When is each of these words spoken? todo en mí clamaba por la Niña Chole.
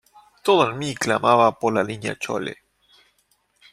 todo 0.43 0.67
en 0.67 0.79
mí 0.79 0.95
clamaba 0.95 1.59
por 1.59 1.75
la 1.75 1.83
Niña 1.83 2.15
Chole. 2.17 2.57